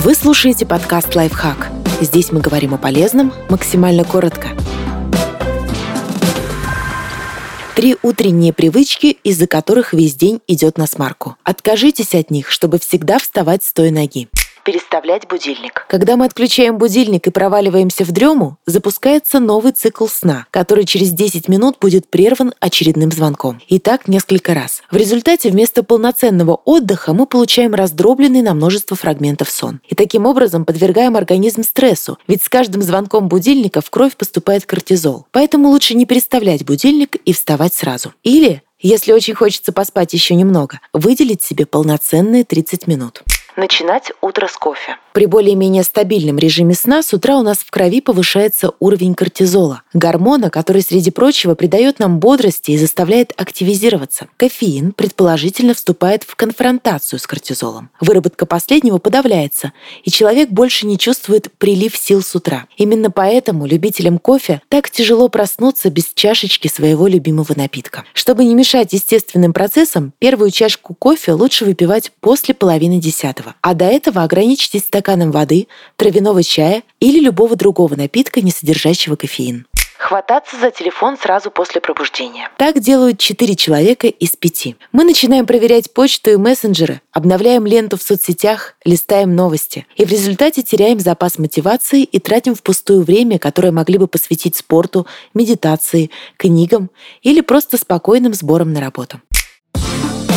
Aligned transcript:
Вы 0.00 0.14
слушаете 0.14 0.64
подкаст 0.64 1.16
«Лайфхак». 1.16 1.72
Здесь 2.00 2.30
мы 2.30 2.40
говорим 2.40 2.72
о 2.72 2.78
полезном 2.78 3.32
максимально 3.48 4.04
коротко. 4.04 4.50
Три 7.74 7.96
утренние 8.04 8.52
привычки, 8.52 9.18
из-за 9.24 9.48
которых 9.48 9.92
весь 9.92 10.14
день 10.14 10.40
идет 10.46 10.78
на 10.78 10.86
смарку. 10.86 11.36
Откажитесь 11.42 12.14
от 12.14 12.30
них, 12.30 12.52
чтобы 12.52 12.78
всегда 12.78 13.18
вставать 13.18 13.64
с 13.64 13.72
той 13.72 13.90
ноги 13.90 14.28
переставлять 14.68 15.26
будильник. 15.26 15.86
Когда 15.88 16.18
мы 16.18 16.26
отключаем 16.26 16.76
будильник 16.76 17.26
и 17.26 17.30
проваливаемся 17.30 18.04
в 18.04 18.12
дрему, 18.12 18.58
запускается 18.66 19.40
новый 19.40 19.72
цикл 19.72 20.06
сна, 20.06 20.44
который 20.50 20.84
через 20.84 21.10
10 21.12 21.48
минут 21.48 21.78
будет 21.80 22.10
прерван 22.10 22.52
очередным 22.60 23.10
звонком. 23.10 23.62
И 23.66 23.78
так 23.78 24.08
несколько 24.08 24.52
раз. 24.52 24.82
В 24.90 24.96
результате 24.96 25.48
вместо 25.48 25.82
полноценного 25.82 26.60
отдыха 26.66 27.14
мы 27.14 27.24
получаем 27.24 27.74
раздробленный 27.74 28.42
на 28.42 28.52
множество 28.52 28.94
фрагментов 28.94 29.48
сон. 29.48 29.80
И 29.88 29.94
таким 29.94 30.26
образом 30.26 30.66
подвергаем 30.66 31.16
организм 31.16 31.62
стрессу, 31.62 32.18
ведь 32.28 32.42
с 32.42 32.50
каждым 32.50 32.82
звонком 32.82 33.28
будильника 33.28 33.80
в 33.80 33.88
кровь 33.88 34.18
поступает 34.18 34.66
кортизол. 34.66 35.24
Поэтому 35.32 35.70
лучше 35.70 35.94
не 35.94 36.04
переставлять 36.04 36.66
будильник 36.66 37.16
и 37.16 37.32
вставать 37.32 37.72
сразу. 37.72 38.12
Или 38.22 38.62
если 38.80 39.12
очень 39.12 39.34
хочется 39.34 39.72
поспать 39.72 40.12
еще 40.12 40.34
немного, 40.34 40.78
выделить 40.92 41.42
себе 41.42 41.64
полноценные 41.64 42.44
30 42.44 42.86
минут. 42.86 43.22
Начинать 43.58 44.12
утро 44.20 44.46
с 44.46 44.56
кофе. 44.56 44.98
При 45.12 45.26
более-менее 45.26 45.82
стабильном 45.82 46.38
режиме 46.38 46.76
сна 46.76 47.02
с 47.02 47.12
утра 47.12 47.36
у 47.38 47.42
нас 47.42 47.58
в 47.58 47.72
крови 47.72 48.00
повышается 48.00 48.70
уровень 48.78 49.16
кортизола, 49.16 49.82
гормона, 49.92 50.48
который, 50.48 50.80
среди 50.80 51.10
прочего, 51.10 51.56
придает 51.56 51.98
нам 51.98 52.20
бодрости 52.20 52.70
и 52.70 52.78
заставляет 52.78 53.32
активизироваться. 53.36 54.28
Кофеин, 54.36 54.92
предположительно, 54.92 55.74
вступает 55.74 56.22
в 56.22 56.36
конфронтацию 56.36 57.18
с 57.18 57.26
кортизолом. 57.26 57.90
Выработка 58.00 58.46
последнего 58.46 58.98
подавляется, 58.98 59.72
и 60.04 60.10
человек 60.12 60.50
больше 60.50 60.86
не 60.86 60.96
чувствует 60.96 61.50
прилив 61.58 61.96
сил 61.96 62.22
с 62.22 62.36
утра. 62.36 62.66
Именно 62.76 63.10
поэтому 63.10 63.66
любителям 63.66 64.20
кофе 64.20 64.62
так 64.68 64.88
тяжело 64.88 65.28
проснуться 65.28 65.90
без 65.90 66.12
чашечки 66.14 66.68
своего 66.68 67.08
любимого 67.08 67.54
напитка. 67.56 68.04
Чтобы 68.14 68.44
не 68.44 68.54
мешать 68.54 68.92
естественным 68.92 69.52
процессам, 69.52 70.12
первую 70.20 70.52
чашку 70.52 70.94
кофе 70.94 71.32
лучше 71.32 71.64
выпивать 71.64 72.12
после 72.20 72.54
половины 72.54 73.00
десятого, 73.00 73.47
а 73.60 73.74
до 73.74 73.86
этого 73.86 74.22
ограничьтесь 74.22 74.82
стаканом 74.82 75.08
стаканом 75.08 75.30
воды, 75.30 75.68
травяного 75.96 76.42
чая 76.42 76.82
или 77.00 77.20
любого 77.20 77.56
другого 77.56 77.96
напитка, 77.96 78.40
не 78.40 78.50
содержащего 78.50 79.16
кофеин. 79.16 79.66
Хвататься 79.98 80.56
за 80.56 80.70
телефон 80.70 81.18
сразу 81.18 81.50
после 81.50 81.80
пробуждения. 81.80 82.48
Так 82.56 82.78
делают 82.78 83.18
4 83.18 83.56
человека 83.56 84.06
из 84.06 84.36
5. 84.36 84.76
Мы 84.92 85.04
начинаем 85.04 85.44
проверять 85.44 85.92
почту 85.92 86.30
и 86.30 86.36
мессенджеры, 86.36 87.00
обновляем 87.10 87.66
ленту 87.66 87.96
в 87.96 88.02
соцсетях, 88.02 88.76
листаем 88.84 89.34
новости. 89.34 89.86
И 89.96 90.04
в 90.04 90.10
результате 90.10 90.62
теряем 90.62 91.00
запас 91.00 91.38
мотивации 91.38 92.04
и 92.04 92.20
тратим 92.20 92.54
впустую 92.54 93.02
время, 93.02 93.40
которое 93.40 93.72
могли 93.72 93.98
бы 93.98 94.06
посвятить 94.06 94.56
спорту, 94.56 95.06
медитации, 95.34 96.10
книгам 96.36 96.90
или 97.22 97.40
просто 97.40 97.76
спокойным 97.76 98.34
сборам 98.34 98.72
на 98.72 98.80
работу. 98.80 99.20